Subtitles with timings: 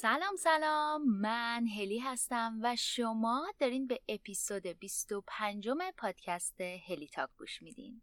[0.00, 1.02] سلام سلام.
[1.20, 8.02] من هلی هستم و شما دارین به اپیزود 25 پادکست هلی تاک گوش میدین.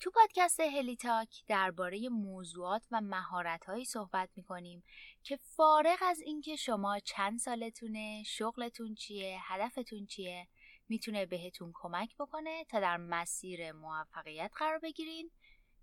[0.00, 4.84] تو پادکست هلی تاک درباره موضوعات و مهارت‌هایی صحبت می‌کنیم
[5.22, 10.48] که فارغ از اینکه شما چند سالتونه، شغلتون چیه، هدفتون چیه
[10.88, 15.30] می‌تونه بهتون کمک بکنه تا در مسیر موفقیت قرار بگیرین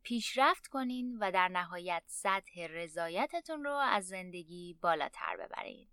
[0.03, 5.87] پیشرفت کنین و در نهایت سطح رضایتتون رو از زندگی بالاتر ببرین.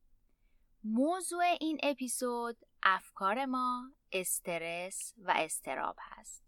[0.84, 6.44] موضوع این اپیزود افکار ما، استرس و استراب هست.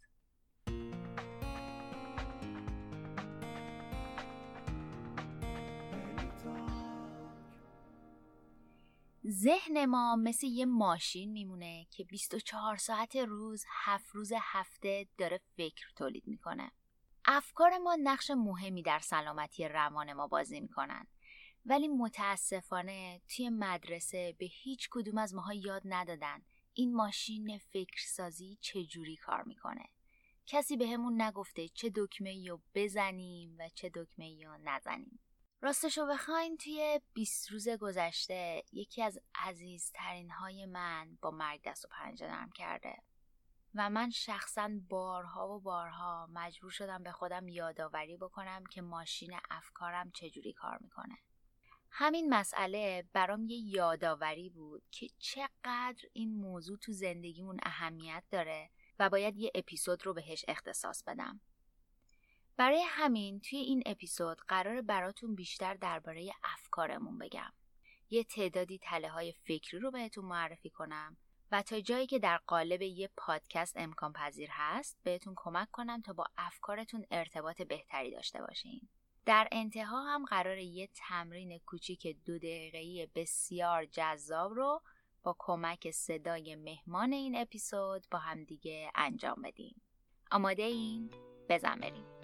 [9.27, 15.93] ذهن ما مثل یه ماشین میمونه که 24 ساعت روز، هفت روز هفته داره فکر
[15.97, 16.73] تولید می‌کنه.
[17.33, 21.07] افکار ما نقش مهمی در سلامتی روان ما بازی می‌کنن.
[21.67, 26.43] ولی متاسفانه توی مدرسه به هیچ کدوم از ماها یاد ندادن
[26.75, 29.85] این ماشین فکرسازی چجوری کار می‌کنه.
[30.47, 35.21] کسی به همون نگفته چه دکمه رو بزنیم و چه دکمه رو نزنیم.
[35.61, 41.89] راستشو بخواین توی 20 روز گذشته یکی از عزیزترین های من با مرگ دست و
[41.89, 42.97] پنجه نرم کرده.
[43.75, 50.11] و من شخصا بارها و بارها مجبور شدم به خودم یادآوری بکنم که ماشین افکارم
[50.11, 51.19] چجوری کار می‌کنه.
[51.91, 59.11] همین مسئله برام یه یادآوری بود که چقدر این موضوع تو زندگیمون اهمیت داره و
[59.11, 61.41] باید یه اپیزود رو بهش اختصاص بدم.
[62.57, 67.53] برای همین توی این اپیزود قرار براتون بیشتر درباره افکارمون بگم.
[68.11, 71.17] یه تعدادی تله های فکری رو بهتون معرفی کنم
[71.53, 76.13] و تا جایی که در قالب یه پادکست امکان پذیر هست بهتون کمک کنم تا
[76.13, 78.89] با افکارتون ارتباط بهتری داشته باشین.
[79.27, 84.83] در انتها هم قرار یه تمرین کوچیک دو دقیقه‌ای بسیار جذاب رو
[85.23, 89.83] با کمک صدای مهمان این اپیزود با همدیگه انجام بدیم.
[90.31, 91.11] آماده این؟
[91.49, 92.20] بزن بریم.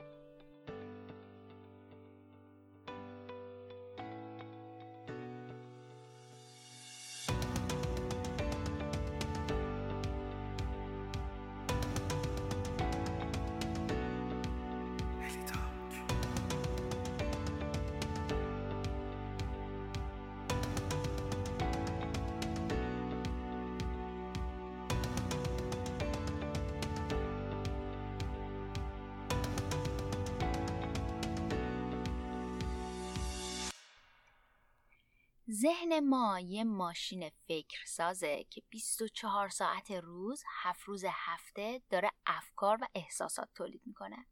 [35.63, 42.79] ذهن ما یه ماشین فکر سازه که 24 ساعت روز، هفت روز هفته داره افکار
[42.83, 44.27] و احساسات تولید می‌کنه.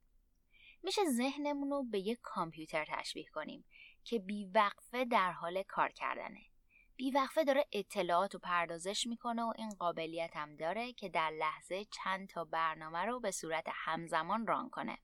[0.82, 3.64] میشه ذهنمون رو به یه کامپیوتر تشبیه کنیم
[4.04, 6.40] که بیوقفه در حال کار کردنه.
[6.96, 12.28] بیوقفه داره اطلاعات و پردازش می‌کنه و این قابلیت هم داره که در لحظه چند
[12.28, 14.98] تا برنامه رو به صورت همزمان ران کنه.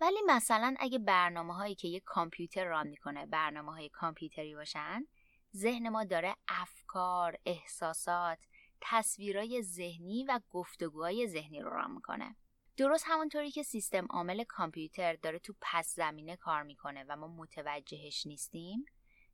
[0.00, 5.06] ولی مثلا اگه برنامه هایی که یه کامپیوتر ران می‌کنه برنامه های کامپیوتری باشن
[5.56, 8.38] ذهن ما داره افکار، احساسات،
[8.80, 12.36] تصویرای ذهنی و گفتگوهای ذهنی رو رام می‌کنه.
[12.76, 18.26] درست همونطوری که سیستم عامل کامپیوتر داره تو پس زمینه کار می‌کنه و ما متوجهش
[18.26, 18.84] نیستیم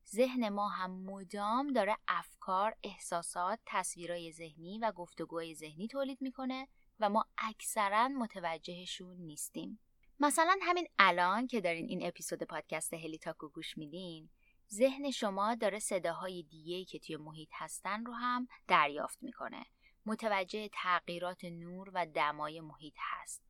[0.08, 6.68] ذهن ما هم مدام داره افکار، احساسات، تصویرای ذهنی و گفتگوهای ذهنی تولید می‌کنه
[7.00, 9.80] و ما اکثرا متوجهشون نیستیم.
[10.20, 14.30] مثلا همین الان که دارین این اپیزود پادکست هلی تاکو گوش میدین
[14.72, 19.66] ذهن شما داره صداهای دیگه که توی محیط هستن رو هم دریافت می‌کنه.
[20.06, 23.42] متوجه تغییرات نور و دمای محیط هست.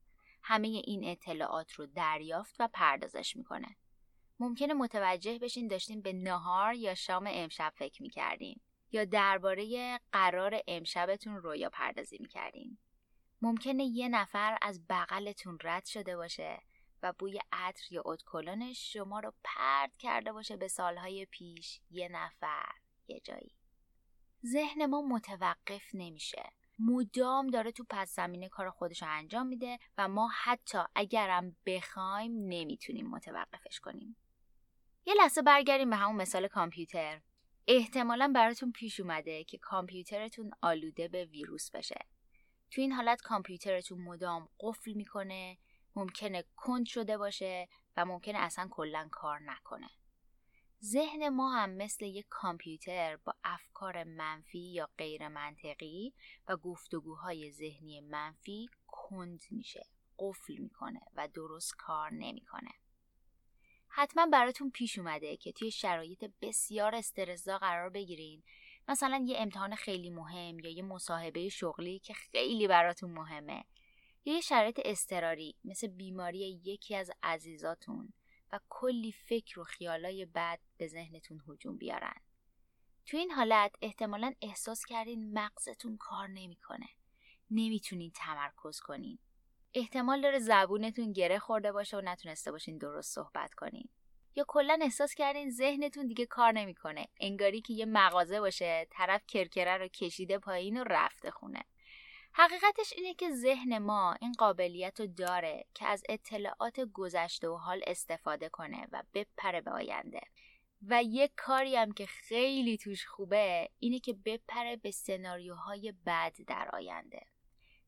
[0.43, 3.77] همه این اطلاعات رو دریافت و پردازش می‌کنه.
[4.41, 8.60] ممکنه متوجه بشین داشتین به نهار یا شام امشب فکر می‌کردین
[8.92, 12.78] یا درباره قرار امشبتون رویا پردازی می‌کردین.
[13.42, 16.63] ممکنه یه نفر از بغلتون رد شده باشه
[17.03, 21.81] و بوی عطر یا ادکلونش شما رو پرد کرده باشه به سالهای پیش.
[21.91, 22.72] یه نفر
[23.09, 23.54] یه جایی.
[24.47, 26.53] ذهن ما متوقف نمیشه.
[26.78, 32.33] مدام داره تو پس زمینه کار خودش رو انجام میده و ما حتی اگرم بخوایم
[32.33, 34.16] نمی‌تونیم متوقفش کنیم.
[35.07, 37.21] یه لحظه برگردیم به همون مثال کامپیوتر.
[37.69, 42.07] احتمالا براتون پیش اومده که کامپیوترتون آلوده به ویروس بشه.
[42.71, 45.59] تو این حالت کامپیوترتون مدام قفل می‌کنه
[45.97, 49.91] ممکنه کند شده باشه و ممکنه اصلا کلا کار نکنه.
[50.83, 56.15] ذهن ما هم مثل یک کامپیوتر با افکار منفی یا غیر منطقی
[56.48, 59.87] و گفتگوهای ذهنی منفی کند میشه
[60.19, 62.71] قفل می‌کنه و درست کار نمی‌کنه.
[63.89, 68.42] حتما براتون پیش اومده که توی شرایط بسیار استرسزا قرار بگیرین.
[68.89, 73.65] مثلا یه امتحان خیلی مهم یا یه مصاحبه شغلی که خیلی براتون مهمه.
[74.27, 78.13] یا یه شرایط استراری مثل بیماری یکی از عزیزاتون
[78.53, 82.21] و کلی فکر و خیالای بد به ذهنتون هجوم بیارن.
[83.07, 86.89] تو این حالت احتمالا احساس کردین مغزتون کار نمی‌کنه.
[87.51, 89.19] نمی‌تونین تمرکز کنین.
[89.75, 93.89] احتمال داره زبونتون گره خورده باشه و نتونسته باشین درست صحبت کنین.
[94.37, 97.07] یا کلا احساس کردین ذهنتون دیگه کار نمی‌کنه.
[97.21, 101.65] انگاری که یه مغازه باشه طرف کرکره رو کشیده پایین و رفته خونه.
[102.38, 107.83] حقیقتش اینه که ذهن ما این قابلیت رو داره که از اطلاعات گذشته و حال
[107.86, 110.21] استفاده کنه و بپره به آینده.
[110.83, 116.71] و یک کاری هم که خیلی توش خوبه اینه که بپره به سناریوهای بد در
[116.72, 117.27] آینده.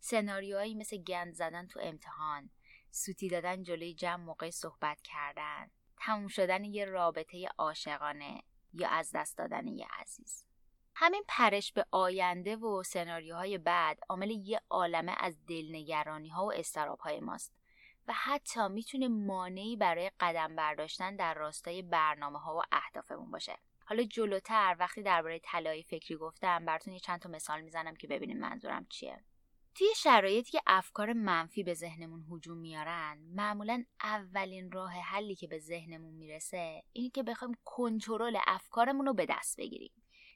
[0.00, 2.50] سناریوهایی مثل گند زدن تو امتحان
[2.90, 8.42] سوتی دادن جلوی جمع موقع صحبت کردن تموم شدن یه رابطه عاشقانه
[8.72, 10.47] یا از دست دادن یه عزیز.
[11.00, 16.98] همین پرش به آینده و سناریوهای بعد عامل یه عالمه از دلنگرانی ها و استراب
[16.98, 17.52] های ماست
[18.08, 23.58] و حتی می‌تونه مانعی برای قدم برداشتن در راستای برنامه ها و اهدافمون باشه.
[23.84, 28.38] حالا جلوتر وقتی درباره طلای فکری گفتم براتون یه چند تا مثال می‌زنم که ببینیم
[28.38, 29.24] منظورم چیه.
[29.74, 35.58] توی شرایطی که افکار منفی به ذهنمون هجوم میارن معمولا اولین راه حلی که به
[35.58, 39.92] ذهنمون می‌رسه اینه که بخوایم کنترل افکارمون رو به دست بگیریم.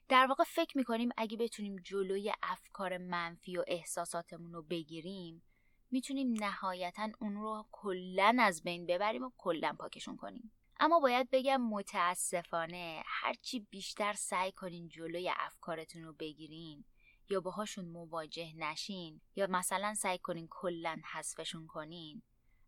[0.09, 5.43] در واقع فکر می‌کنیم اگه بتونیم جلوی افکار منفی و احساساتمون رو بگیریم
[5.91, 10.51] می‌تونیم نهایتا اون رو کلا از بین ببریم و کلا پاکشون کنیم.
[10.79, 16.85] اما باید بگم متاسفانه هرچی بیشتر سعی کنین جلوی افکارتون رو بگیرین
[17.29, 22.21] یا باهاشون مواجه نشین یا مثلا سعی کنین کلا حذفشون کنین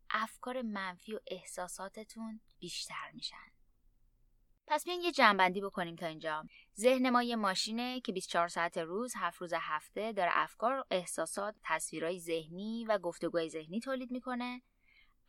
[0.09, 3.54] افکار منفی و احساساتتون بیشتر میشن.
[4.67, 6.45] پس بیاین یه جنبندی بکنیم تا اینجا.
[6.79, 12.19] ذهن ما یه ماشینه که 24 ساعت روز هفت روز هفته داره افکار احساسات تصویرهای
[12.19, 14.61] ذهنی و گفتگوهای ذهنی تولید می‌کنه.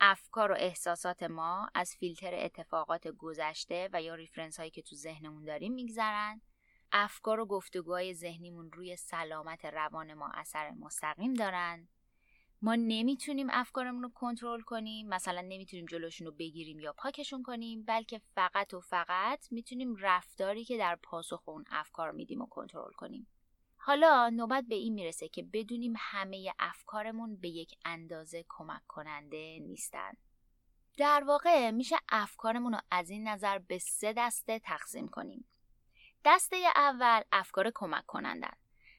[0.00, 5.44] افکار و احساسات ما از فیلتر اتفاقات گذشته و یا ریفرنس هایی که تو ذهنمون
[5.44, 6.40] داریم میگذرن.
[6.92, 11.88] افکار و گفتگوهای ذهنیمون روی سلامت روان ما اثر مستقیم دارن.
[12.62, 18.18] ما نمی‌تونیم افکارمون رو کنترل کنیم مثلا نمی‌تونیم جلوشون رو بگیریم یا پاکشون کنیم بلکه
[18.18, 23.26] فقط و فقط می‌تونیم رفتاری که در پاسخ اون افکار میدیم و کنترل کنیم.
[23.76, 30.12] حالا نوبت به این می‌رسه که بدونیم همه افکارمون به یک اندازه کمک کننده نیستن.
[30.98, 35.44] در واقع میشه افکارمون رو از این نظر به سه دسته تقسیم کنیم.
[36.24, 38.52] دسته اول افکار کمک کنندن.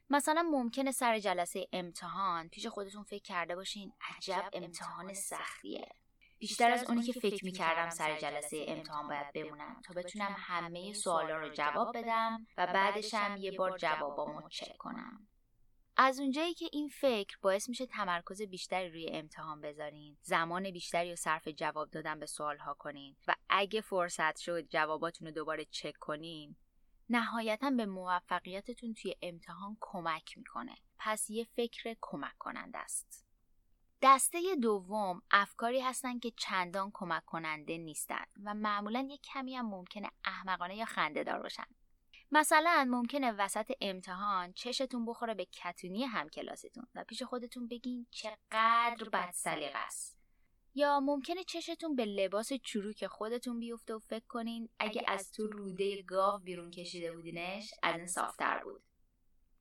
[0.09, 5.87] مثلا ممکنه سر جلسه امتحان پیش خودتون فکر کرده باشین عجب امتحان سختیه.
[6.39, 11.37] بیشتر از اونی که فکر می‌کردم سر جلسه امتحان باید بمونم تا بتونم همه سوالا
[11.37, 15.27] رو جواب بدم و بعدش هم یه بار جوابامو چک کنم.
[15.99, 21.15] از اونجایی که این فکر باعث میشه تمرکز بیشتری روی امتحان بذارین زمان بیشتری رو
[21.15, 26.55] صرف جواب دادن به سوالها کنین و اگه فرصت شد جواباتون رو دوباره چک کنین
[27.09, 30.75] نهایتا به موفقیتتون توی امتحان کمک می‌کنه.
[30.97, 33.25] پس یه فکر کمک کننده است.
[34.01, 40.11] دسته دوم افکاری هستن که چندان کمک کننده نیستن و معمولا یه کمی هم ممکنه
[40.25, 41.65] احمقانه یا خنده دار باشن.
[42.31, 49.33] مثلا ممکنه وسط امتحان چشتون بخوره به کتونی همکلاستون و پیش خودتون بگین چقدر بد
[49.75, 50.16] است.
[50.77, 56.01] یا ممکنه چشتون به لباس چروک خودتون بیفته و فکر کنین اگه از تو روده
[56.01, 58.81] گاو بیرون کشیده بودینش از این صافتر بود.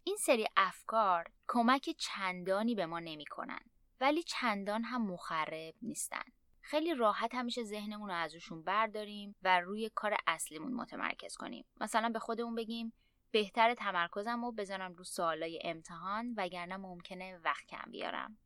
[0.04, 3.61] این سری افکار کمک چندانی به ما نمی‌کنن
[4.00, 6.25] ولی چندان هم مخرب نیستن.
[6.61, 11.64] خیلی راحت همیشه ذهنمون رو ازشون برداریم و روی کار اصلیمون متمرکز کنیم.
[11.80, 12.92] مثلا به خودمون بگیم
[13.30, 18.38] بهتر تمرکزم رو بذارم رو سوالای امتحان وگرنه ممکنه وقت کم بیارم.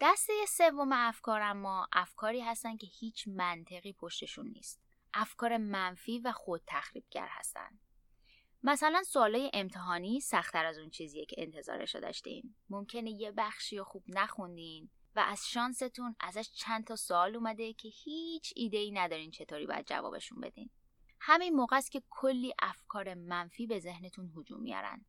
[0.00, 4.80] دسته سوم افکار اما افکاری هستن که هیچ منطقی پشتشون نیست.
[5.14, 7.78] افکار منفی و خود تخریبگر هستن
[8.62, 12.54] مثلا سوالای امتحانی سختتر از اون چیزیه که انتظارش رو داشتین.
[12.70, 17.88] ممکنه یه بخشی رو خوب نخوندین و از شانستون ازش چند تا سوال اومده که
[17.88, 20.70] هیچ ایده ای ندارین چطوری باید جوابشون بدین.
[21.20, 25.04] همین موقع است که کلی افکار منفی به ذهنتون هجوم میارن.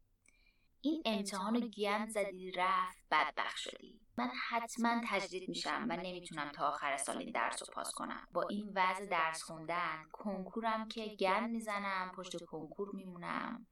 [0.82, 4.07] این امتحان رو گند زدی رفت بدبخ شدی.
[4.18, 8.28] من حتما تجدید میشم و نمی‌تونم تا آخر سال این درس رو پاس کنم.
[8.32, 13.68] با این وضع درس خوندن کنکورم که گند می‌زنم پشت کنکور میمونم.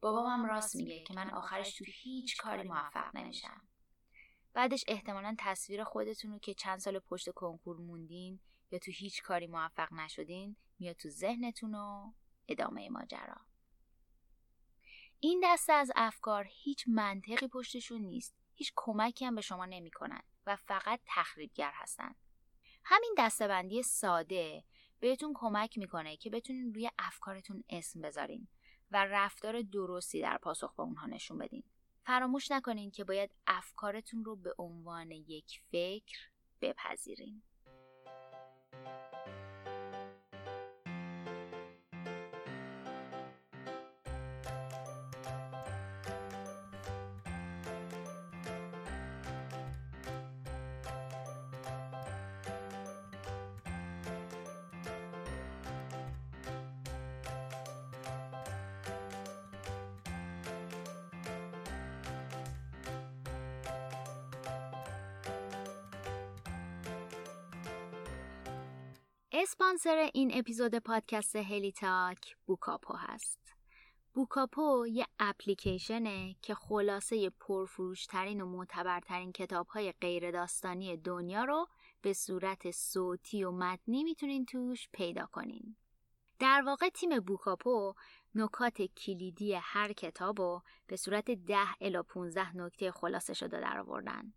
[0.00, 3.60] بابام راست میگه که من آخرش تو هیچ کاری موفق نمیشم.
[4.52, 8.40] بعدش احتمالا تصویر خودتون رو که چند سال پشت کنکور موندین
[8.70, 12.12] یا تو هیچ کاری موفق نشدین میاد تو ذهنتون و
[12.48, 13.36] ادامه ماجرا.
[15.20, 18.37] این دسته از افکار هیچ منطقی پشتشون نیست.
[18.58, 22.14] هیچ کمکی هم به شما نمی‌کنن و فقط تخریبگر هستن.
[22.84, 24.64] همین دستبندی ساده
[25.00, 28.48] بهتون کمک می‌کنه که بتونین روی افکارتون اسم بذارین
[28.90, 31.62] و رفتار درستی در پاسخ به اونها نشون بدین.
[32.04, 36.18] فراموش نکنین که باید افکارتون رو به عنوان یک فکر
[36.60, 37.42] بپذیرین.
[69.60, 73.40] اسپانسر این اپیزود پادکست هلی تاک بوکاپو هست.
[74.14, 81.66] بوکاپو یه اپلیکیشنه که خلاصه پرفروشترین و معتبرترین کتابهای غیر داستانی دنیا رو
[82.02, 85.76] به صورت صوتی و متنی می‌تونین توش پیدا کنین.
[86.38, 87.94] در واقع تیم بوکاپو
[88.34, 94.32] نکات کلیدی هر کتاب رو به صورت 10 الی 15 نکته خلاصه شده در آوردن.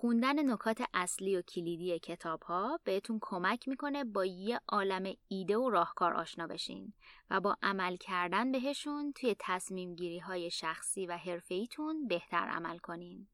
[0.00, 5.70] خوندن نکات اصلی و کلیدی کتاب ها بهتون کمک می‌کنه با یه عالم ایده و
[5.70, 6.92] راهکار آشنا بشین
[7.30, 13.28] و با عمل کردن بهشون توی تصمیم گیری های شخصی و حرفیتون بهتر عمل کنین.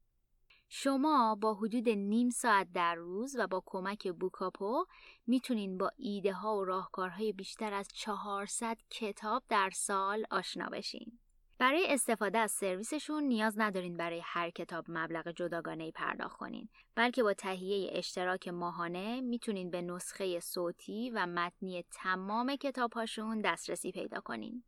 [0.69, 4.85] شما با حدود نیم ساعت در روز و با کمک بوکاپو
[5.27, 11.19] می‌تونین با ایده ها و راهکارهای بیشتر از 400 کتاب در سال آشنا بشین.
[11.59, 17.23] برای استفاده از سرویسشون نیاز ندارین برای هر کتاب مبلغ جداگانه ای پرداخت کنین بلکه
[17.23, 24.63] با تهیه اشتراک ماهانه می‌تونین به نسخه صوتی و متنی تمام کتابهاشون دسترسی پیدا کنین.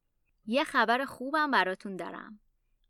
[0.46, 2.40] یه خبر خوبم براتون دارم.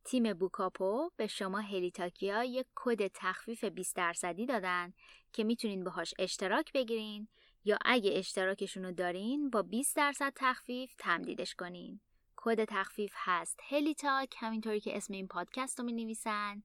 [0.03, 4.94] تیم بوکاپو به شما هلی تاکیا یک کد تخفیف 20 درصدی دادن
[5.34, 7.27] که می‌تونین باهاش اشتراک بگیرین
[7.65, 12.01] یا اگه اشتراکشون رو دارین با 20 درصد تخفیف تمدیدش کنین.
[12.41, 13.60] کد تخفیف هست.
[13.69, 16.63] هلی تاک همینطوری که اسم این پادکست رو می نویسن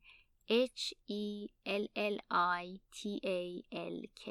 [0.50, 2.18] H E L L
[2.62, 4.30] I T A L K.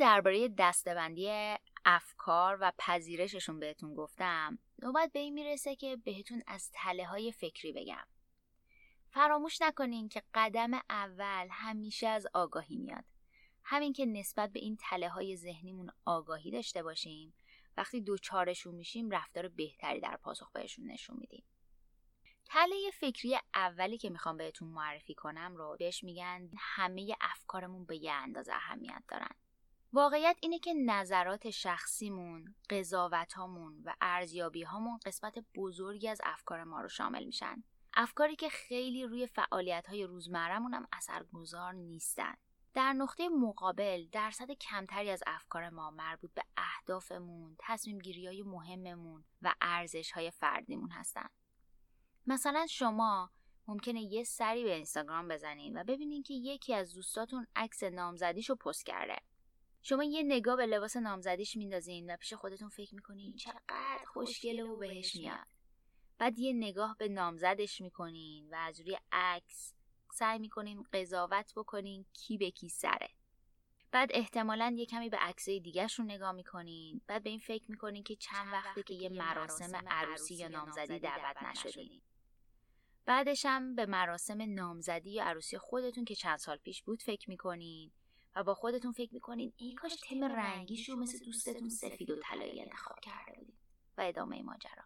[0.00, 7.06] درباره دستبندی افکار و پذیرششون بهتون گفتم نوبت به این می‌رسه که بهتون از تله
[7.06, 8.06] های فکری بگم.
[9.10, 13.04] فراموش نکنین که قدم اول همیشه از آگاهی میاد.
[13.62, 17.34] همین که نسبت به این تله های ذهنیمون آگاهی داشته باشیم
[17.76, 21.44] وقتی دوچارشون میشیم رفتار بهتری در پاسخ بهشون نشون میدیم.
[22.44, 28.12] تله فکری اولی که می‌خوام بهتون معرفی کنم رو بهش میگن همه افکارمون به یه
[28.12, 29.34] اندازه اهمیت دارن.
[29.96, 36.88] واقعیت اینه که نظرات شخصیمون، قضاوتامون و ارزیابی هامون قسمت بزرگی از افکار ما رو
[36.88, 37.62] شامل میشن.
[37.94, 42.34] افکاری که خیلی روی فعالیت های روزمرمون هم اثرگذار نیستن.
[42.74, 49.24] در نقطه مقابل درصد کمتری از افکار ما مربوط به اهدافمون، تصمیم گیری های مهممون
[49.42, 51.28] و ارزش های فردیمون هستن.
[52.26, 53.30] مثلا شما
[53.68, 58.86] ممکنه یه سری به اینستاگرام بزنین و ببینین که یکی از دوستاتون عکس نامزدیشو پست
[58.86, 59.16] کرده.
[59.88, 64.76] شما یه نگاه به لباس نامزدیش میندازین و پیش خودتون فکر می‌کنین چقدر خوشگله و
[64.76, 65.46] بهش میاد.
[66.18, 69.74] بعد یه نگاه به نامزدش می‌کنین و از روی عکس
[70.12, 73.08] سعی می‌کنین قضاوت بکنین کی به کی سره.
[73.90, 77.00] بعد احتمالا یه کمی به عکسای دیگهشون نگاه می‌کنین.
[77.06, 81.42] بعد به این فکر می‌کنین که چند وقته که یه مراسم عروسی یا نامزدی دعوت
[81.42, 82.02] نشدین.
[83.04, 87.92] بعدش هم به مراسم نامزدی یا عروسی خودتون که چند سال پیش بود فکر می‌کنین.
[88.36, 92.62] و با خودتون فکر می‌کنین ای کاش تم رنگیش رو مثل دوستتون سفید و طلایی
[92.62, 93.56] انتخاب کرده بودین
[93.98, 94.84] و ادامه ماجرا.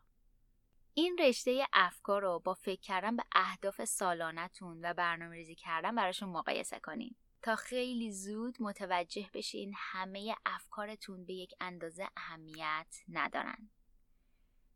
[0.94, 6.28] این رشته افکار رو با فکر کردن به اهداف سالانتون و برنامه ریزی کردن براشون
[6.28, 7.14] مقایسه کنین.
[7.42, 13.70] تا خیلی زود متوجه بشین همه افکارتون به یک اندازه اهمیت ندارن.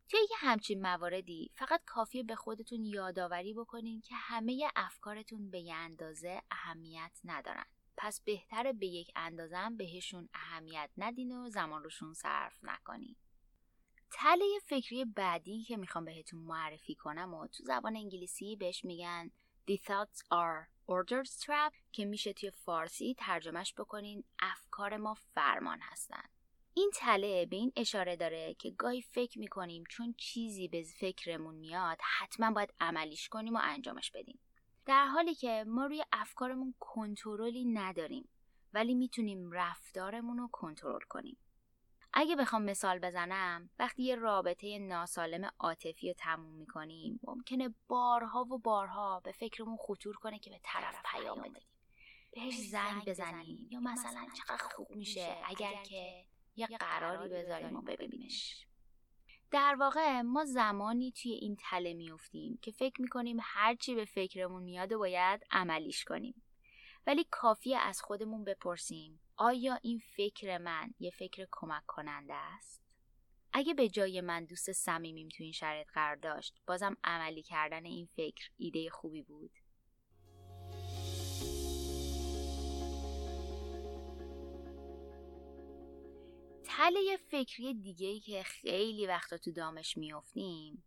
[0.08, 5.74] توی یه همچین مواردی فقط کافیه به خودتون یادآوری بکنین که همه افکارتون به یه
[5.74, 7.66] اندازه اهمیت ندارن.
[7.96, 13.16] پس بهتره به یک اندازم بهشون اهمیت ندین و زمان روشون صرف نکنین
[14.10, 19.30] تله فکری بعدی که می‌خوام بهتون معرفی کنم و تو زبان انگلیسی بهش میگن
[19.70, 26.22] The thoughts are orders trap که میشه توی فارسی ترجمهش بکنین افکار ما فرمان هستن
[26.74, 31.98] این تله به این اشاره داره که گاهی فکر می‌کنیم چون چیزی به فکرمون میاد
[32.18, 34.38] حتما باید عملیش کنیم و انجامش بدیم.
[34.86, 38.28] در حالی که ما روی افکارمون کنترلی نداریم
[38.72, 41.36] ولی می‌تونیم رفتارمون رو کنترل کنیم.
[42.12, 48.58] اگه بخوام مثال بزنم وقتی یه رابطه ناسالم عاطفی رو تموم می‌کنیم ممکنه بارها و
[48.58, 51.68] بارها به فکرمون خطور کنه که به طرف پیام بدیم.
[52.32, 53.68] بهش زنگ بزنیم.
[53.70, 55.36] یا مثلا چقدر خوب میشه.
[55.44, 56.24] اگر که
[56.56, 58.66] یه قراری بذاریم و ببینیمش.
[59.54, 64.92] در واقع ما زمانی توی این تله میفتیم که فکر می‌کنیم هرچی به فکرمون میاد
[64.92, 66.42] و باید عملیش کنیم
[67.06, 72.82] ولی کافیه از خودمون بپرسیم آیا این فکر من یه فکر کمک کننده است؟
[73.52, 78.08] اگه به جای من دوست صمیمیم تو این شرایط قرار داشت بازم عملی کردن این
[78.16, 79.50] فکر ایده خوبی بود
[86.84, 90.84] تله فکری دیگه ای که خیلی وقتا تو دامش میافتیم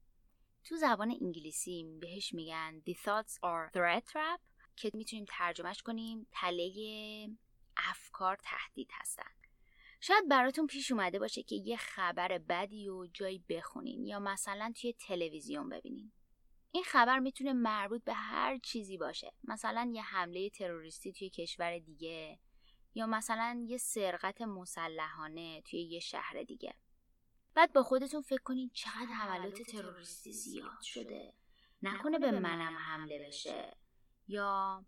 [0.63, 4.42] تو زبان انگلیسی بهش میگن The thoughts are threat trap
[4.75, 6.72] که می‌تونیم ترجمهش کنیم تله
[7.77, 9.32] افکار تهدید هستن.
[10.01, 14.94] شاید براتون پیش اومده باشه که یه خبر بدی و جایی بخونین یا مثلا توی
[14.94, 16.12] تلویزیون ببینین.
[16.72, 19.34] این خبر می‌تونه مربوط به هر چیزی باشه.
[19.44, 22.39] مثلا یه حمله تروریستی توی کشور دیگه
[22.98, 26.74] یا مثلا یه سرقت مسلحانه توی یه شهر دیگه.
[27.54, 31.34] بعد با خودتون فکر کنین چقدر حملات تروریستی زیاد شده.
[31.82, 33.78] نکنه به منم حمله بشه.
[34.28, 34.86] یا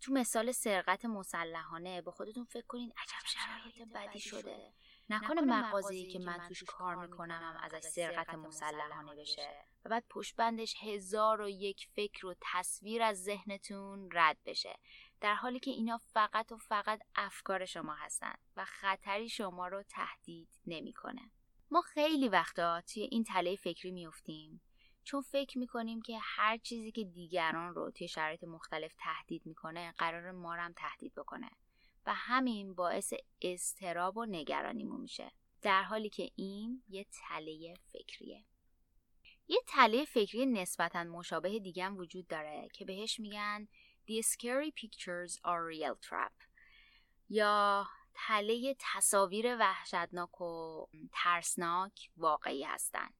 [0.00, 4.72] تو مثال سرقت مسلحانه با خودتون فکر کنین عجب شرایط بدی شده.
[5.10, 9.64] نکنه مغازه‌ای که من توش کار می‌کنم هم ازش سرقت مسلحانه بشه.
[9.84, 14.78] و بعد پشت بندش هزار و یک فکر و تصویر از ذهنتون رد بشه.
[15.22, 20.48] در حالی که اینا فقط و فقط افکار شما هستن و خطری شما رو تهدید
[20.66, 21.30] نمی‌کنه.
[21.70, 24.60] ما خیلی وقتا توی این تله فکری میفتیم
[25.04, 30.30] چون فکر می‌کنیم که هر چیزی که دیگران رو توی شرایط مختلف تهدید می‌کنه قرار
[30.30, 31.50] ما رو هم تهدید بکنه
[32.06, 35.32] و همین باعث استراب و نگرانیمون میشه
[35.62, 38.44] در حالی که این یه تله فکریه
[39.48, 43.68] یه تله فکری نسبتا مشابه دیگه هم وجود داره که بهش میگن
[44.08, 46.32] The scary pictures are real trap.
[47.28, 53.14] یا تله تصاویر وحشتناک و ترسناک واقعی هستند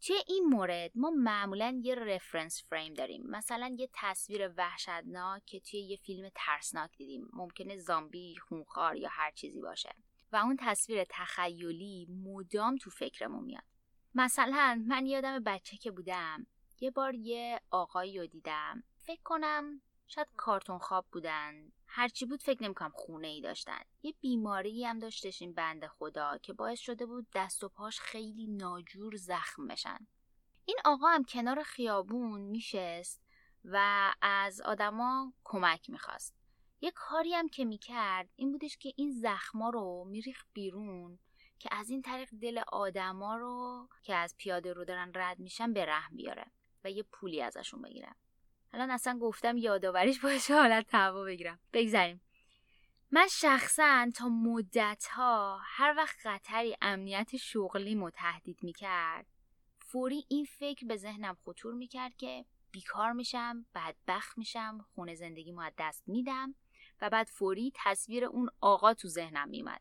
[0.00, 3.22] توی این مورد ما معمولا یه رفرنس فریم داریم.
[3.26, 7.28] مثلا یه تصویر وحشتناک که توی یه فیلم ترسناک دیدیم.
[7.32, 9.94] ممکنه زامبی خونخوار یا هر چیزی باشه.
[10.32, 13.62] و اون تصویر تخیلی مدام تو فکرمون میاد.
[14.14, 16.46] مثلا من یادم بچه که بودم.
[16.80, 18.82] یه بار یه آقایی رو دیدم.
[19.10, 21.72] فکر کنم شاید کارتون خواب بودن.
[21.86, 23.80] هرچی بود فکر نمی‌کنم خونه ای داشتن.
[24.02, 28.46] یه بیماری هم داشتش این بنده خدا که باعث شده بود دست و پاش خیلی
[28.46, 30.06] ناجور زخم بشن.
[30.64, 33.22] این آقا هم کنار خیابون میشست
[33.64, 36.34] و از آدما کمک می‌خواست.
[36.80, 41.18] یه کاری هم که می‌کرد این بودش که این زخما رو میریخ بیرون
[41.58, 45.86] که از این طریق دل آدما رو که از پیاده رو دارن رد میشن به
[45.86, 46.50] رحم بیاره
[46.84, 48.14] و یه پولی ازشون بگیره
[48.72, 51.58] الان اصلا گفتم یادآوریش باشه حالت تهوع بگیرم.
[51.72, 52.20] بگذریم.
[53.12, 59.26] من شخصا تا مدت ها هر وقت خطری امنیت شغلی مو تهدید می‌کرد
[59.78, 65.72] فوری این فکر به ذهنم خطور می‌کرد که بیکار میشم بدبخت میشم خونه زندگی از
[65.78, 66.54] دست میدم
[67.00, 69.80] و بعد فوری تصویر اون آقا تو ذهنم میمد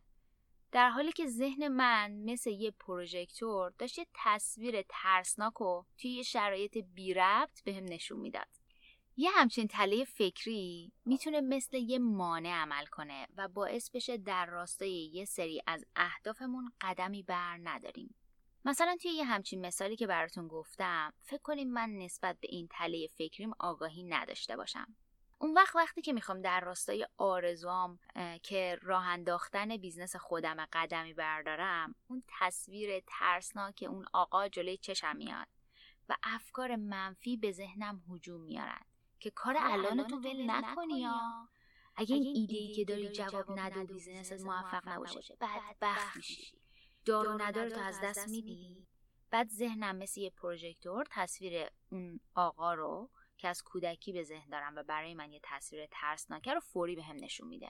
[0.72, 6.24] در حالی که ذهن من مثل یه پروژکتور داشت یه تصویر ترسناک و توی یه
[6.24, 8.59] شرایط بی ربط بهم نشون می‌داد.
[9.22, 14.92] یه همچین تله فکری می‌تونه مثل یه مانع عمل کنه و باعث بشه در راستای
[14.92, 18.16] یه سری از اهدافمون قدمی بر نداریم.
[18.66, 23.08] مثلا توی یه همچین مثالی که براتون گفتم فکر کنیم من نسبت به این تله
[23.08, 24.96] فکریم آگاهی نداشته باشم.
[25.40, 28.00] اون وقت وقتی که می‌خوام در راستای آرزوام
[28.44, 35.48] که راه انداختن business خودم قدمی بردارم اون تصویر ترسناک اون آقا جلوی چشم میاد
[36.10, 38.82] و افکار منفی به ذهنم هجوم میارن
[39.20, 41.50] که کار الانتو ول نکنی یا؟
[41.96, 46.60] اگه این ایده ای که داری جواب نده و business ت موفق نباشه بدبخت میشی.
[47.06, 48.88] دار و ندارتو از دست میدی.
[49.32, 54.76] بعد ذهنم مثل یه پروژکتور تصویر اون آقا رو که از کودکی به ذهن دارم
[54.76, 57.70] و برای من یه تصویر ترسناکه رو فوری بهم نشون میده.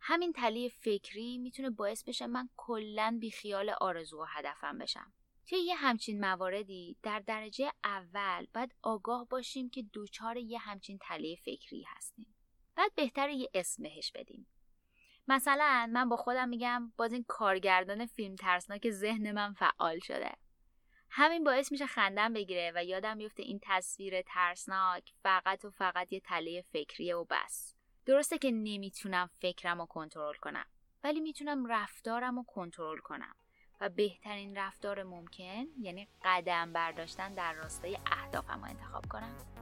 [0.00, 5.12] همین تله فکری می‌تونه باعث بشه من کلا بیخیال آرزو و هدفم بشم.
[5.50, 11.36] توی یه همچین مواردی در درجه اول باید آگاه باشیم که دوچار یه همچین تله
[11.44, 12.34] فکری هستیم.
[12.76, 14.46] بعد بهتره یه اسم بهش بدیم.
[15.28, 20.32] مثلا من با خودم میگم باز این کارگردان فیلم ترسناک ذهن من فعال شده.
[21.10, 26.20] همین باعث میشه خندم بگیره و یادم بیفته این تصویر ترسناک فقط و فقط یه
[26.20, 27.74] تله فکریه و بس.
[28.06, 30.66] درسته که نمی‌تونم فکرم رو کنترل کنم
[31.04, 33.36] ولی می‌تونم رفتارم رو کنترل کنم.
[33.80, 39.59] و بهترین رفتار ممکن یعنی قدم برداشتن در راستای اهدافم رو انتخاب کنم.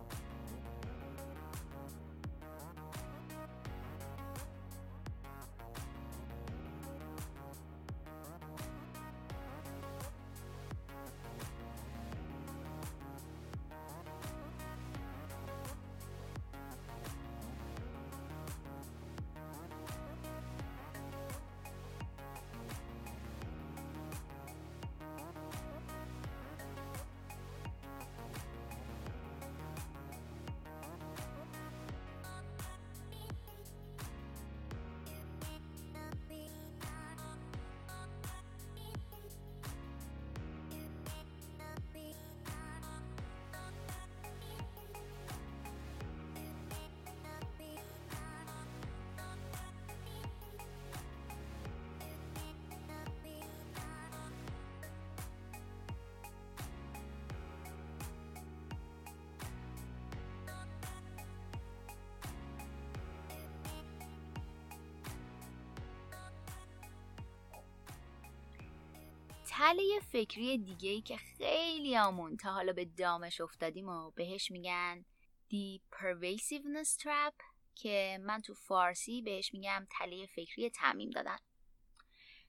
[69.58, 75.04] تله فکری دیگه ای که خیلی آمون تا حالا به دامش افتادیم و بهش میگن
[75.50, 77.34] The Pervasiveness Trap
[77.74, 81.36] که من تو فارسی بهش میگم تله فکری تعمیم دادن.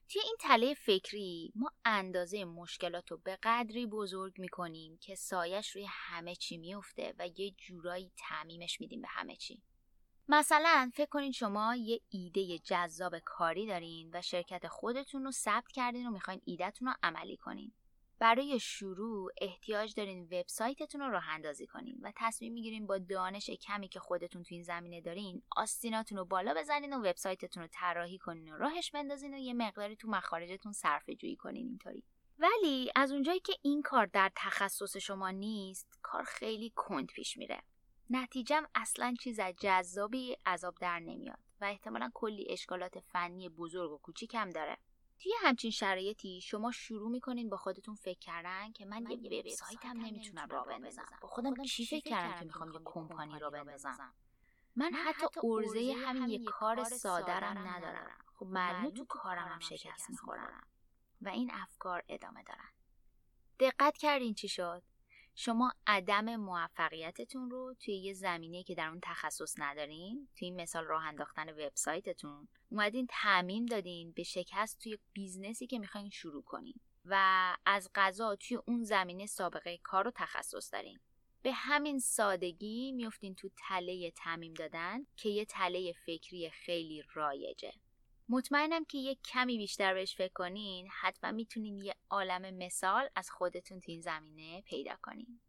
[0.08, 5.86] توی این تله فکری ما اندازه مشکلات رو به قدری بزرگ می‌کنیم که سایش روی
[5.88, 9.62] همه چی میفته و یه جورایی تعمیمش میدیم به همه چی.
[10.32, 16.06] مثلا فکر کنین شما یه ایده جذاب کاری دارین و شرکت خودتون رو ثبت کردین
[16.06, 17.72] و می‌خواین ایدهتون رو عملی کنین.
[18.18, 23.88] برای شروع احتیاج دارین وبسایتتون رو راه اندازی کنین و تصمیم می‌گیرین با دانش کمی
[23.88, 28.52] که خودتون تو این زمینه دارین آستیناتون رو بالا بزنین و وبسایتتون رو طراحی کنین
[28.52, 32.04] و راهش بندازین و یه مقداری تو مخارجتون صرفه جویی کنین اینطوری
[32.38, 37.62] ولی از اونجایی که این کار در تخصص شما نیست کار خیلی کند پیش میره
[38.10, 44.50] نتیجم اصلا چیز جذابی عذاب در نمیاد و احتمالا کلی اشکالات فنی بزرگ و کوچیکم
[44.50, 44.78] داره.
[45.18, 50.48] توی همچین شرایطی شما شروع می‌کنین با خودتون فکر کردن که من, یه وبسایتم نمی‌تونم
[50.50, 51.06] راه بندازم.
[51.20, 54.14] با خودم چی فکر کردم که می‌خوام یه کمپانی راه بندازم؟
[54.76, 58.24] من حتی عرضه همین یه کار ساده رم ندارم.
[58.34, 60.66] خب معلومه تو کارم هم شکست می‌خورم.
[61.22, 62.70] و این افکار ادامه دارن.
[63.58, 64.82] دقت کردین چی شد؟
[65.42, 70.84] شما عدم موفقیتتون رو توی یه زمینه که در اون تخصص ندارین توی این مثال
[70.84, 76.74] راه انداختن وبسایتتون اومدین تعمیم دادین به شکست توی business ی که می‌خواین شروع کنین
[77.04, 77.16] و
[77.66, 81.00] از غذا توی اون زمینه سابقه کار و تخصص دارین.
[81.42, 87.72] به همین سادگی میفتین تو تله تعمیم دادن که یه تله فکری خیلی رایجه.
[88.32, 93.80] مطمئنم که یه کمی بیشتر بهش فکر کنین حتما می‌تونین یه عالم مثال از خودتون
[93.80, 95.40] تو این زمینه پیدا کنین.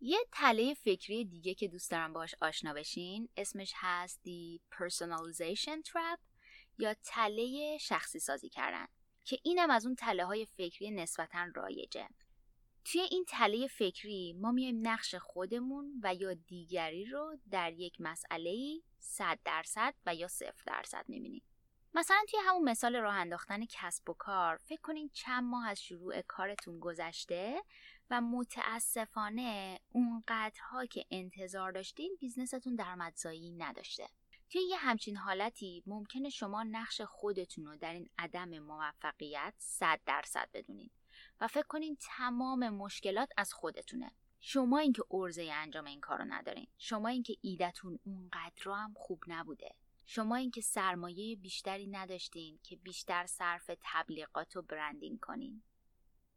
[0.00, 6.20] یه تله فکری دیگه که دوست دارم باش آشنا بشین اسمش هست دی Personalization Trap
[6.78, 8.86] یا تله شخصی سازی کردن
[9.24, 12.08] که اینم از اون تله های فکری نسبتا رایجه.
[12.84, 18.80] توی این تله فکری ما میایم نقش خودمون و یا دیگری رو در یک مسئله
[19.00, 21.42] 100 درصد و یا 0 درصد می‌بینیم.
[21.96, 26.20] مثلا توی همون مثال راه انداختن کسب و کار فکر کنین چند ماه از شروع
[26.20, 27.62] کارتون گذشته
[28.10, 34.08] و متاسفانه اونقدرها که انتظار داشتین بیزنستون درآمدزایی نداشته.
[34.50, 40.48] توی یه همچین حالتی ممکنه شما نقش خودتون رو در این عدم موفقیت صد درصد
[40.54, 40.90] بدونین
[41.40, 44.12] و فکر کنین تمام مشکلات از خودتونه.
[44.40, 49.74] شما اینکه ارزه انجام این کارو ندارین شما اینکه ایدتون اونقدر هم خوب نبوده.
[50.06, 55.62] شما اینکه سرمایه بیشتری نداشتین که بیشتر صرف تبلیغات و برندینگ کنین.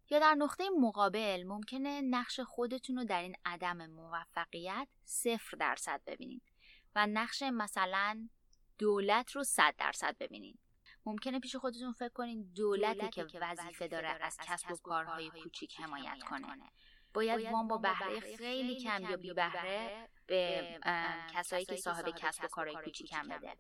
[0.10, 6.42] یا در نقطه مقابل ممکنه نقش خودتون رو در این عدم موفقیت صفر درصد ببینین
[6.96, 8.30] و نقش مثلا
[8.78, 10.58] دولت رو صد درصد ببینین.
[11.06, 16.20] ممکنه پیش خودتون فکر کنین دولتی که وظیفه داره از کسب و کارهای کوچیک حمایت
[16.30, 16.72] کنه.
[17.14, 20.80] باید وام با بهره خیلی کم یا بی بهره به
[21.34, 23.56] کسایی که صاحب کسب و کارهای کوچیکم بده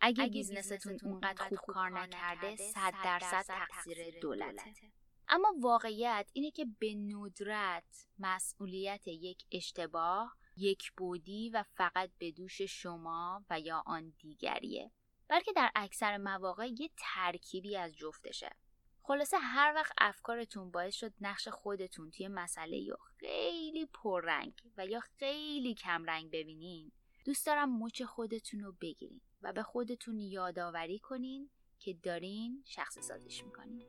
[0.00, 4.74] اگه بیزنستون اونقدر خوب کار نکرده صد درصد تقصیر دولته.
[5.28, 12.62] اما واقعیت اینه که به ندرت مسئولیت یک اشتباه یک بودی و فقط به دوش
[12.62, 14.90] شما و یا آن دیگریه.
[15.28, 18.56] بلکه در اکثر مواقع یه ترکیبی از جفتشه.
[19.04, 25.00] خلاصه هر وقت افکارتون باعث شد نقش خودتون توی مسئله یا خیلی پررنگ و یا
[25.00, 26.92] خیلی کمرنگ ببینین
[27.24, 33.44] دوست دارم مچ خودتون رو بگیرین و به خودتون یادآوری کنین که دارین شخص سازیش
[33.44, 33.82] می‌کنین.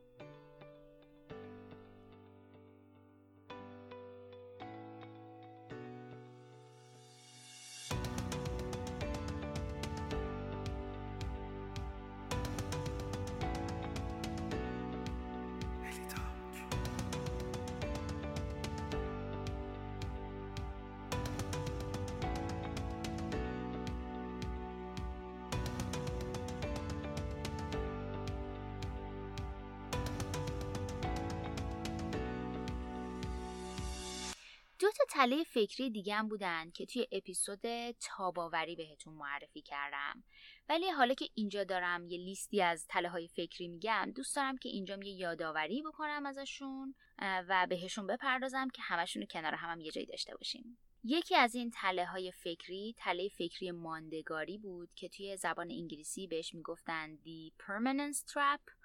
[35.14, 40.24] تله فکری دیگه هم بودن که توی اپیزود تاباوری بهتون معرفی کردم.
[40.68, 44.68] ولی حالا که اینجا دارم یه لیستی از تله های فکری میگم دوست دارم که
[44.68, 49.90] اینجا یه یادآوری بکنم ازشون و بهشون بپردازم که همشون رو کنار هم, هم یه
[49.90, 50.78] جایی داشته باشیم.
[51.04, 56.54] یکی از این تله های فکری تله فکری ماندگاری بود که توی زبان انگلیسی بهش
[56.54, 58.83] می‌گفتن The Permanence Trap.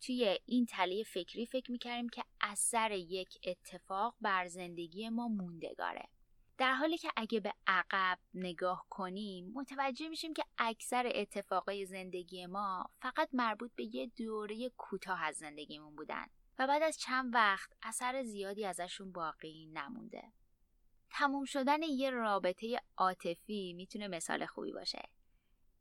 [0.00, 6.08] توی این تله فکری فکر می‌کردیم که اثر یک اتفاق بر زندگی ما موندگاره
[6.58, 12.90] در حالی که اگه به عقب نگاه کنیم متوجه میشیم که اکثر اتفاقای زندگی ما
[13.00, 16.26] فقط مربوط به یه دوره کوتاه از زندگیمون بودن
[16.58, 20.22] و بعد از چند وقت اثر زیادی ازشون باقی نمونده.
[21.10, 25.02] تموم شدن یه رابطه عاطفی می‌تونه مثال خوبی باشه.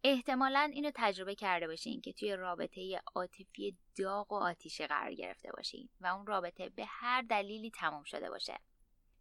[0.03, 5.89] احتمالا اینو تجربه کرده باشین که توی رابطه عاطفی داغ و آتیشه قرار گرفته باشین
[6.01, 8.60] و اون رابطه به هر دلیلی تمام شده باشه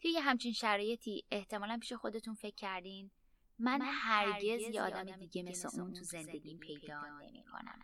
[0.02, 3.10] توی یه همچین شرایطی احتمالا پیش خودتون فکر کردین
[3.58, 7.78] من, هرگز یه آدم دیگه مثل اون تو زندگیم پیدا نمی کنم.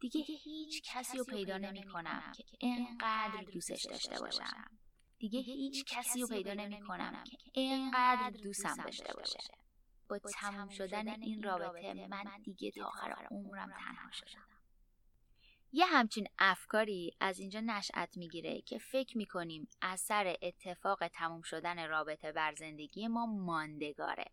[0.00, 4.70] دیگه هیچ کسی رو پیدا نمی کنم که انقدر دوستش داشته باشم.
[5.18, 9.38] دیگه هیچ کسی رو پیدا نمی کنم که انقدر دوستم داشته باشه.
[10.18, 14.46] با تموم شدن این رابطه من دیگه تا آخر عمرم تنها شدم.
[15.72, 22.32] یه همچین افکاری از اینجا نشأت می‌گیره که فکر می‌کنیم اثر اتفاق تموم شدن رابطه
[22.32, 24.24] بر زندگی ما ماندگاره.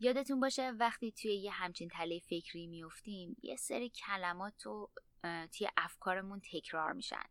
[0.00, 4.90] یادتون باشه وقتی توی یه همچین تله فکری میفتیم یه سری کلمات رو
[5.22, 7.24] توی افکارمون تکرار میشن.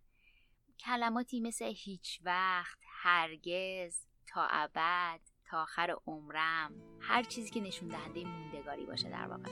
[0.79, 6.71] کلماتی مثل هیچ وقت هرگز تا ابد تا آخر عمرم.
[6.99, 9.49] هر چیزی که نشون دهنده موندگاری باشه در واقع.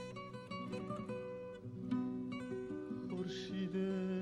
[3.10, 3.76] خورشید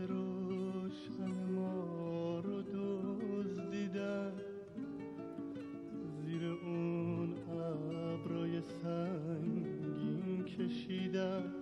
[0.09, 4.33] روشن ما رو دزدیدن
[6.23, 11.55] زیر اون ابرای سنگین کشیدن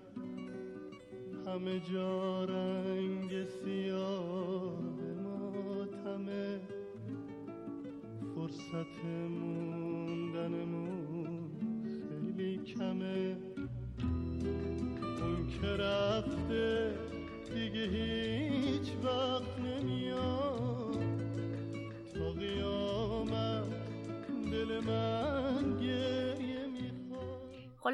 [1.46, 2.44] همه جا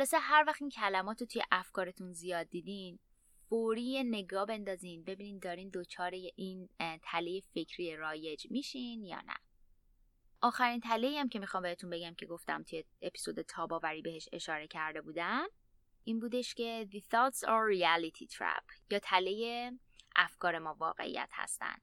[0.06, 2.98] خلاصه هر وقت این کلمات رو توی افکارتون زیاد دیدین
[3.48, 6.68] فوری نگاه بندازین ببینین دارین دوچار این
[7.02, 9.34] تله فکری رایج میشین یا نه.
[10.40, 15.00] آخرین تله هم که می‌خوام بهتون بگم که گفتم توی اپیزود تاباوری بهش اشاره کرده
[15.00, 15.46] بودم
[16.04, 19.72] این بودش که The thoughts are reality trap یا تله
[20.16, 21.76] افکار ما واقعیت هستن.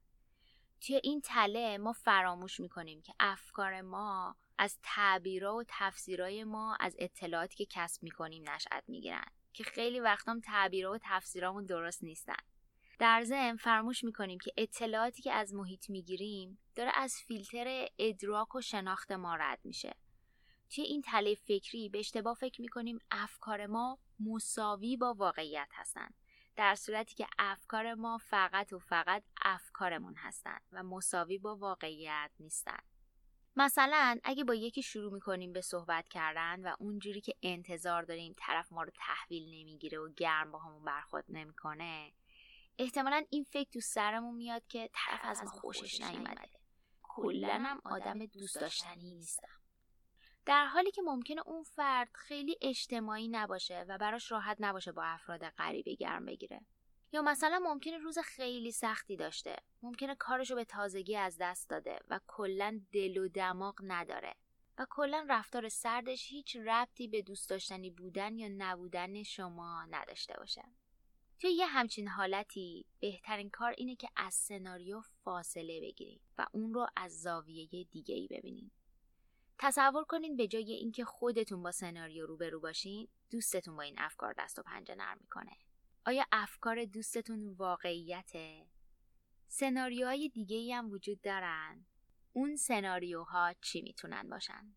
[0.82, 6.96] توی این تله ما فراموش می‌کنیم که افکار ما از تعبیرها و تفسیرهای ما از
[7.00, 12.36] اطلاعاتی که کسب می‌کنیم نشأت می‌گیرن که خیلی وقتام تعبیرها و تفسیرامون درست نیستن.
[13.00, 18.62] در ضمن فراموش می‌کنیم که اطلاعاتی که از محیط می‌گیریم داره از فیلتر ادراک و
[18.62, 19.96] شناخت ما رد میشه.
[20.70, 26.14] توی این تله فکری به اشتباه فکر می‌کنیم افکار ما مساوی با واقعیت هستند
[26.56, 32.93] در صورتی که افکار ما فقط و فقط افکارمون هستند و مساوی با واقعیت نیستند
[33.56, 38.72] مثلا اگه با یکی شروع می‌کنیم به صحبت کردن و اونجوری که انتظار داریم طرف
[38.72, 42.14] ما رو تحویل نمی‌گیره و گرم با همون برخورد نمی‌کنه
[42.78, 46.50] احتمالا این فکر تو سرمون میاد که طرف از ما خوشش نیومده.
[47.04, 49.60] کلا هم آدم دوست داشتنی نیستم.
[50.46, 55.50] در حالی که ممکنه اون فرد خیلی اجتماعی نباشه و براش راحت نباشه با افراد
[55.50, 56.62] غریبه گرم بگیره.
[57.14, 59.56] یا مثلا ممکنه روز خیلی سختی داشته.
[59.82, 64.36] ممکنه کارشو به تازگی از دست داده و کلا دل و دماغ نداره.
[64.78, 70.64] و کلا رفتار سردش هیچ ربطی به دوست داشتنی بودن یا نبودن شما نداشته باشه.
[71.40, 76.88] توی یه همچین حالتی بهترین کار اینه که از سناریو فاصله بگیرید و اون رو
[76.96, 78.72] از زاویه دیگه ای ببینید.
[79.60, 84.60] تصور کنین به جای اینکه خودتون با سناریو روبرو باشین دوستتون با این افکار دست
[84.60, 85.52] و پنجه نرم می‌کنه.
[86.06, 88.66] آیا افکار دوستتون واقعیته؟
[89.48, 91.86] سناریوهای دیگه ای هم وجود دارن.
[92.34, 94.76] اون سناریوها چی می‌تونن باشن؟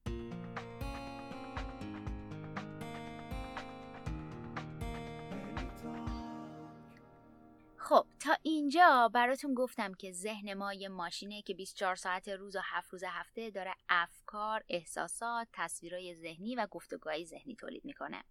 [7.77, 12.61] خب تا اینجا براتون گفتم که ذهن ما یه ماشینه که 24 ساعت روز و
[12.65, 18.25] 7 روز هفته داره افکار، احساسات، تصویرهای ذهنی و گفتگوهای ذهنی تولید می‌کنه.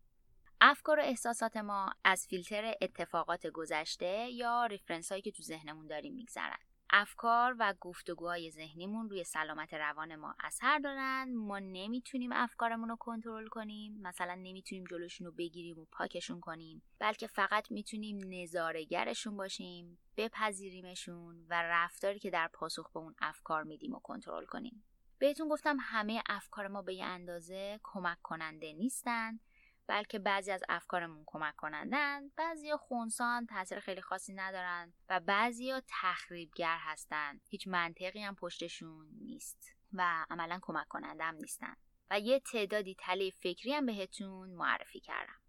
[0.68, 6.14] افکار و احساسات ما از فیلتر اتفاقات گذشته یا ریفرنس هایی که تو ذهنمون داریم
[6.14, 6.58] میگذرن.
[6.90, 11.34] افکار و گفتگوهای ذهنیمون روی سلامت روان ما اثر دارن.
[11.34, 14.02] ما نمی‌تونیم افکارمون رو کنترل کنیم.
[14.02, 16.82] مثلا نمی‌تونیم جلوشون رو بگیریم و پاکشون کنیم.
[17.00, 23.94] بلکه فقط می‌تونیم نظارهگرشون باشیم بپذیریمشون و رفتاری که در پاسخ به اون افکار میدیم
[23.94, 24.84] و کنترل کنیم.
[25.18, 29.40] بهتون گفتم همه افکار ما به یه اندازه کمک کننده نیستن.
[29.88, 36.78] بلکه بعضی از افکارمون کمک کنندن بعضی خونسان تاثیر خیلی خاصی ندارن و بعضی تخریبگر
[36.80, 37.40] هستن.
[37.50, 41.76] هیچ منطقی هم پشتشون نیست و عملا کمک کننده هم نیستن.
[42.10, 45.42] و یه تعدادی تله فکری هم بهتون معرفی کردم.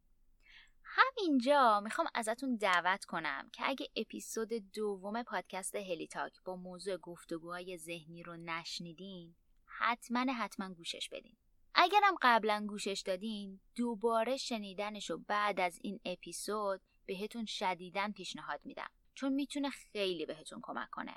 [0.83, 8.23] همینجا می‌خوام ازتون دعوت کنم که اگه اپیزود دوم پادکست هلیتاک با موضوع گفتگوهای ذهنی
[8.23, 11.37] رو نشنیدین حتما حتما گوشش بدین.
[11.79, 18.91] اگرم قبلا گوشش دادین دوباره شنیدنش رو بعد از این اپیزود بهتون شدیدن پیشنهاد میدم
[19.15, 21.15] چون می‌تونه خیلی بهتون کمک کنه.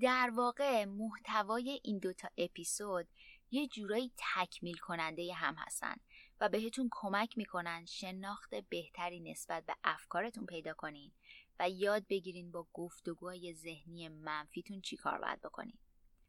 [0.00, 3.06] در واقع محتوای این دوتا اپیزود
[3.50, 5.96] یه جورایی تکمیل کننده هم هستن
[6.40, 11.12] و بهتون کمک می‌کنن شناخت بهتری نسبت به افکارتون پیدا کنین
[11.58, 15.78] و یاد بگیرین با گفتگوهای ذهنی منفیتون چی کار باید بکنین.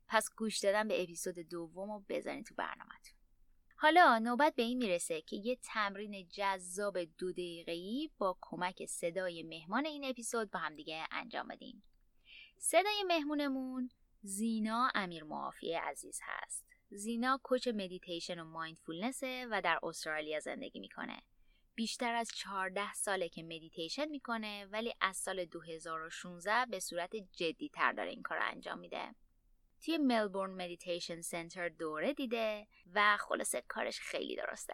[0.07, 3.14] پس گوش دادن به اپیزود دوم رو بزنین تو برنامه‌تون.
[3.77, 9.85] حالا نوبت به این می‌رسه که یه تمرین جذاب دو دقیقه‌ای با کمک صدای مهمان
[9.85, 11.83] این اپیزود با همدیگه انجام بدیم.
[12.57, 13.89] صدای مهمونمون
[14.21, 16.65] زینا امیر معافی عزیز هست.
[16.89, 21.21] زینا coach meditation و mindfulness ه و در استرالیا زندگی می‌کنه.
[21.75, 27.91] بیشتر از 14 ساله که مدیتیشن می‌کنه ولی از سال 2016 به صورت جدی تر
[27.91, 29.15] داره این کار انجام میده.
[29.85, 34.73] توی Melbourne Meditation Centre دوره دیده و خلاصه کارش خیلی درسته.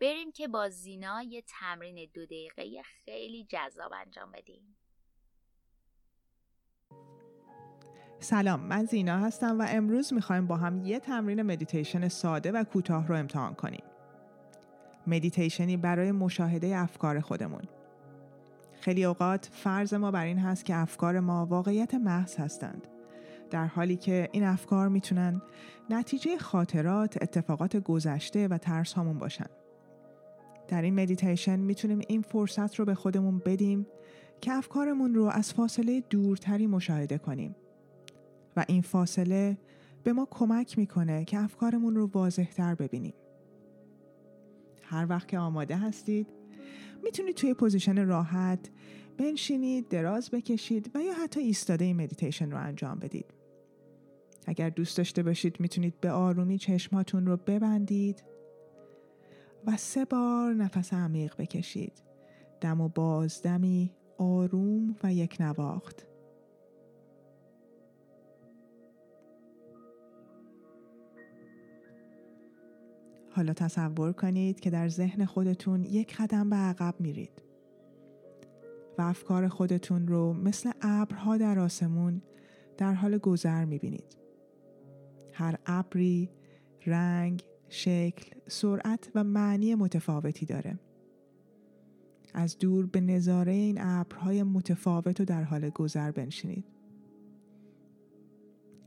[0.00, 4.76] بریم که با زینا یه تمرین دو دقیقه خیلی جذاب انجام بدیم.
[8.18, 13.06] سلام من زینا هستم و امروز می‌خوایم با هم یه تمرین مدیتیشن ساده و کوتاه
[13.06, 13.84] رو امتحان کنیم.
[15.06, 17.62] مدیتیشنی برای مشاهده افکار خودمون.
[18.80, 22.91] خیلی اوقات فرض ما بر این هست که افکار ما واقعیت محض هستند.
[23.52, 25.42] در حالی که این افکار می‌تونن
[25.90, 29.46] نتیجه خاطرات، اتفاقات گذشته و ترس هامون باشن.
[30.68, 33.86] در این مدیتیشن می‌تونیم این فرصت رو به خودمون بدیم
[34.40, 37.56] که افکارمون رو از فاصله دورتری مشاهده کنیم
[38.56, 39.58] و این فاصله
[40.04, 43.14] به ما کمک می‌کنه که افکارمون رو واضحتر ببینیم.
[44.82, 46.26] هر وقت که آماده هستید
[47.04, 48.70] می‌تونید توی position راحت
[49.18, 53.41] بنشینید، دراز بکشید و یا حتی ایستاده این مدیتیشن رو انجام بدید.
[54.46, 58.24] اگر دوست داشته باشید می‌تونید به آرومی چشماتون رو ببندید
[59.66, 62.02] و سه بار نفس عمیق بکشید
[62.60, 66.06] دم و بازدمی آروم و یک نواخت
[73.30, 77.42] حالا تصور کنید که در ذهن خودتون یک قدم به عقب میرید
[78.98, 82.22] و افکار خودتون رو مثل ابرها در آسمون
[82.78, 84.21] در حال گذر می‌بینید.
[85.32, 86.30] هر ابری
[86.86, 90.78] رنگ، شکل، سرعت و معنی متفاوتی داره.
[92.34, 96.64] از دور به نظاره این ابرهای متفاوت و در حال گذر بنشینید.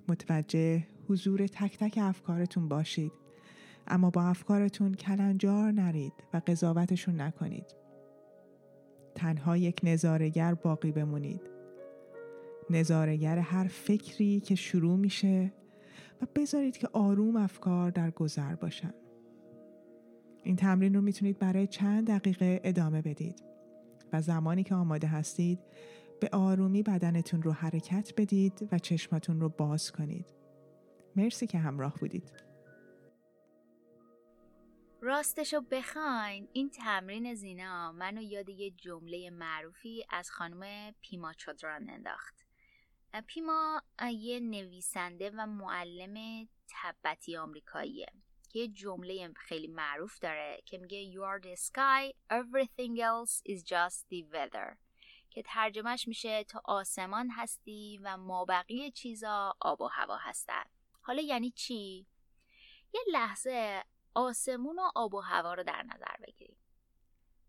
[0.09, 3.11] متوجه حضور تک تک افکارتون باشید
[3.87, 7.75] اما با افکارتون کلنجار نرید و قضاوتشون نکنید.
[9.15, 11.41] تنها یک نظارگر باقی بمونید.
[12.69, 15.51] نظارگر هر فکری که شروع میشه
[16.21, 18.93] و بذارید که آروم افکار در گذر باشن
[20.43, 23.43] این تمرین رو می‌تونید برای چند دقیقه ادامه بدید
[24.13, 25.59] و زمانی که آماده هستید
[26.21, 30.25] به آرومی بدنتون رو حرکت بدید و چشماتون رو باز کنید.
[31.15, 32.45] مرسی که همراه بودید.
[35.01, 42.45] راستشو بخواین این تمرین زینا منو یاد یه جمله معروفی از خانم پیما چودران انداخت.
[43.21, 48.07] پیما یه نویسنده و معلم تبتی آمریکاییه
[48.49, 53.63] که یه جمله خیلی معروف داره که میگه You are the sky, everything else is
[53.63, 54.77] just the weather
[55.29, 60.63] که ترجمهش میشه تو آسمان هستی و مابقی چیزا آب و هوا هستن
[61.01, 62.07] حالا یعنی چی؟
[62.93, 66.57] یه لحظه آسمون و آب و هوا رو در نظر بگیریم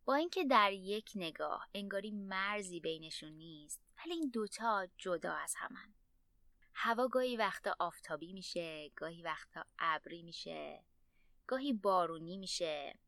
[0.04, 5.94] با اینکه در یک نگاه انگاری مرزی بینشون نیست ولی این دوتا جدا از همن.
[6.74, 10.84] هوا گاهی وقتا آفتابی میشه گاهی وقتا ابری میشه
[11.46, 12.98] گاهی بارونی میشه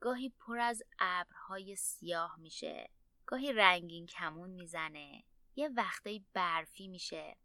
[0.00, 2.90] گاهی پر از ابرهای سیاه میشه
[3.26, 5.24] گاهی رنگین کمون می‌زنه
[5.56, 7.36] یه وقتایی برفی میشه.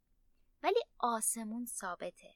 [0.64, 2.36] ولی آسمون ثابته.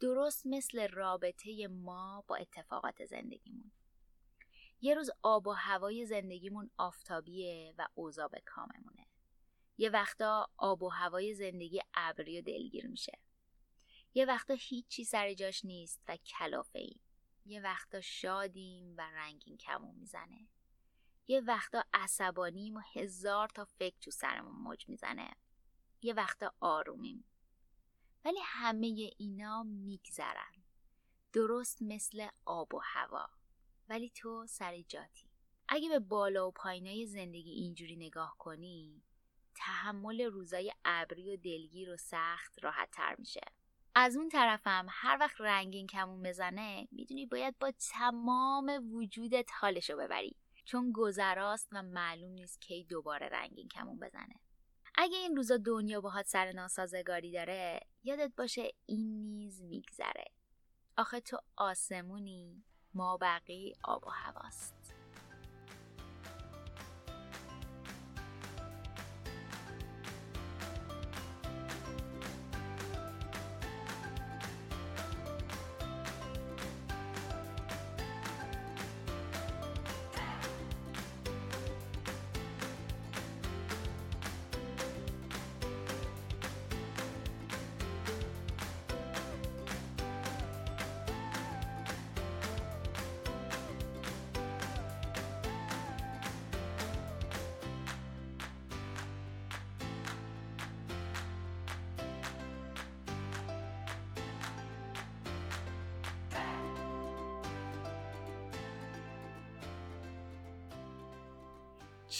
[0.00, 3.72] درست مثل رابطه ما با اتفاقات زندگیمون.
[4.80, 9.07] یه روز آب و هوای زندگیمون آفتابیه و اوضاع به کاممونه.
[9.78, 13.18] یه وقتا آب و هوای زندگی ابری و دلگیر میشه.
[14.14, 17.00] یه وقتا هیچی سر جاش نیست و کلافه ایم
[17.46, 20.48] یه وقتا شادیم و رنگین کمون می‌زنه.
[21.28, 25.30] یه وقتا عصبانیم و هزار تا فکر تو سرمون موج می‌زنه.
[26.02, 27.24] یه وقتا آرومیم.
[28.24, 30.64] ولی همه اینا میگذرن.
[31.32, 33.28] درست مثل آب و هوا.
[33.88, 35.28] ولی تو سر جاتی.
[35.68, 39.02] اگه به بالا و پایینای زندگی اینجوری نگاه کنی
[39.58, 43.40] تحمل روزای ابری و دلگیر و سخت راحت تر میشه.
[43.94, 50.36] از اون طرفم هر وقت رنگین کمون بزنه می‌دونی باید با تمام وجودت حالشو ببری.
[50.64, 54.34] چون گذراست و معلوم نیست کی دوباره رنگین کمون بزنه.
[54.94, 60.24] اگه این روزا دنیا باهات سر ناسازگاری داره یادت باشه این نیز میگذره.
[60.96, 64.97] آخه تو آسمونی ما بقی آب و هواست.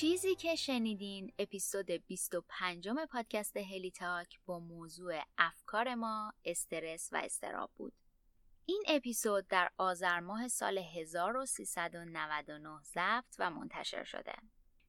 [0.01, 7.71] چیزی که شنیدین اپیزود 25 پادکست هلی تاک با موضوع افکار ما استرس و استراب
[7.77, 7.93] بود.
[8.67, 14.35] این اپیزود در آذر ماه سال 1399 ضبط و منتشر شده.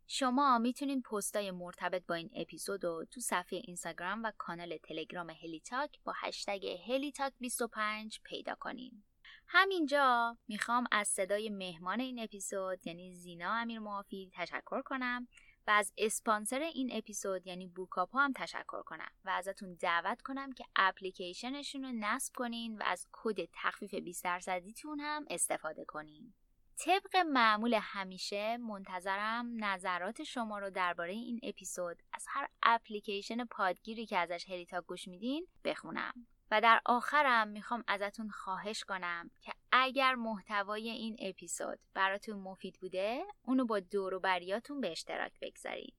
[0.07, 5.59] شما می‌تونین پستای مرتبط با این اپیزود رو تو صفحه اینستاگرام و کانال تلگرام هلی
[5.59, 9.03] تاک با هشتگ هلی تاک 25 پیدا کنین.
[9.51, 15.27] همینجا می‌خوام از صدای مهمان این اپیزود یعنی زینا امیر موافی تشکر کنم
[15.67, 20.65] و از اسپانسر این اپیزود یعنی بوکاپو هم تشکر کنم و ازتون دعوت کنم که
[20.75, 26.33] اپلیکیشنشون رو نصب کنین و از کد تخفیف 20 درصدیتون هم استفاده کنین.
[26.77, 34.17] طبق معمول همیشه منتظرم نظرات شما رو درباره این اپیزود از هر اپلیکیشن پادگیری که
[34.17, 36.27] ازش هریتا گوش میدین بخونم.
[36.51, 43.23] و در آخرم می‌خوام ازتون خواهش کنم که اگر محتوای این اپیزود براتون مفید بوده
[43.41, 45.93] اونو با دور و بریاتون به اشتراک بگذارید.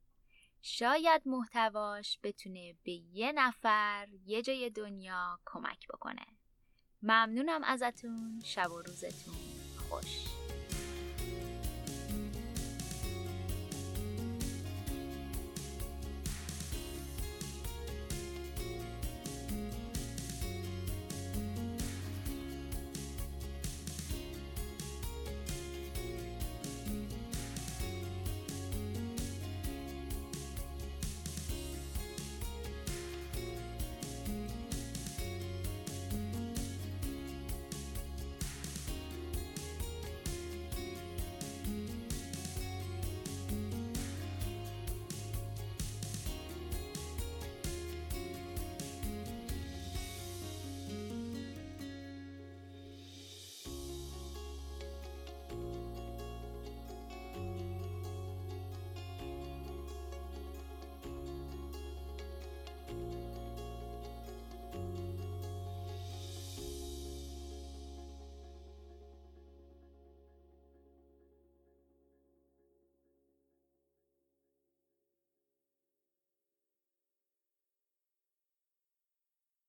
[0.63, 6.27] شاید محتواش بتونه به یه نفر یه جای دنیا کمک بکنه.
[7.03, 8.41] ممنونم ازتون.
[8.45, 9.35] شب و روزتون
[9.89, 10.50] خوش.